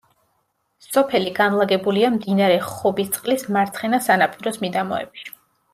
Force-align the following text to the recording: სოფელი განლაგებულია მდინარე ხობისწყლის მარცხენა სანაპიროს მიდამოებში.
სოფელი 0.85 1.33
განლაგებულია 1.41 2.11
მდინარე 2.15 2.57
ხობისწყლის 2.71 3.47
მარცხენა 3.59 4.05
სანაპიროს 4.09 4.63
მიდამოებში. 4.67 5.33